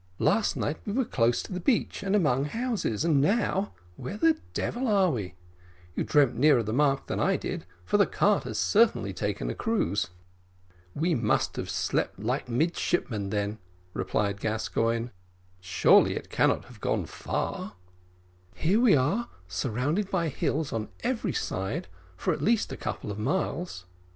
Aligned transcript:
last 0.17 0.57
night 0.57 0.77
we 0.83 0.91
were 0.91 1.05
close 1.05 1.43
to 1.43 1.53
the 1.53 1.59
beach, 1.59 2.01
and 2.01 2.15
among 2.15 2.45
houses, 2.45 3.05
and 3.05 3.21
now 3.21 3.71
where 3.97 4.17
the 4.17 4.35
devil 4.55 4.87
are 4.87 5.11
we? 5.11 5.35
You 5.95 6.03
dreamt 6.03 6.33
nearer 6.35 6.63
the 6.63 6.73
mark 6.73 7.05
than 7.05 7.19
I 7.19 7.37
did, 7.37 7.67
for 7.85 7.97
the 7.97 8.07
cart 8.07 8.45
has 8.45 8.57
certainly 8.57 9.13
taken 9.13 9.47
a 9.47 9.53
cruise." 9.53 10.07
"We 10.95 11.13
must 11.13 11.55
have 11.57 11.69
slept 11.69 12.17
like 12.17 12.49
midshipmen, 12.49 13.29
then," 13.29 13.59
replied 13.93 14.39
Gascoigne: 14.41 15.09
"surely 15.59 16.15
it 16.15 16.31
cannot 16.31 16.65
have 16.65 16.81
gone 16.81 17.05
far." 17.05 17.73
"Here 18.55 18.79
we 18.81 18.95
are, 18.95 19.29
surrounded 19.47 20.09
by 20.09 20.29
hills 20.29 20.73
on 20.73 20.89
every 21.03 21.33
side, 21.33 21.87
for 22.17 22.33
at 22.33 22.41
least 22.41 22.71
a 22.71 22.75
couple 22.75 23.11
of 23.11 23.19
miles. 23.19 23.85